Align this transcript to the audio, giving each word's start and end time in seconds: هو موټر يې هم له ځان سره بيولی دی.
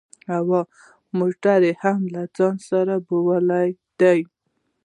هو 0.47 0.59
موټر 1.17 1.59
يې 1.67 1.73
هم 1.83 1.99
له 2.13 2.23
ځان 2.35 2.55
سره 2.69 2.93
بيولی 3.07 3.69
دی. 3.99 4.19